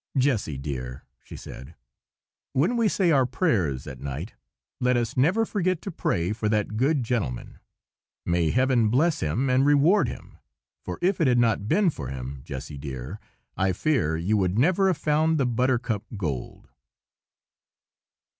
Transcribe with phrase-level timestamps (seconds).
[0.17, 1.75] "Jessy dear," she said,
[2.53, 4.33] "when we say our prayers at night,
[4.79, 7.59] let us never forget to pray for that good gentleman.
[8.25, 10.39] May Heaven bless him and reward him!
[10.83, 13.19] for if it had not been for him, Jessy dear,
[13.55, 16.69] I fear you would never have found the 'Buttercup Gold.